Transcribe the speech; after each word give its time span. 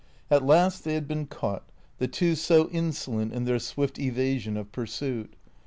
At 0.31 0.43
last 0.43 0.83
they 0.83 0.95
had 0.95 1.07
been 1.07 1.27
caught, 1.27 1.63
the 1.99 2.07
two 2.07 2.33
so 2.33 2.69
insolent 2.69 3.33
in 3.33 3.43
their 3.45 3.59
swift 3.59 3.99
evasion 3.99 4.57
of 4.57 4.71
pursuit. 4.71 5.35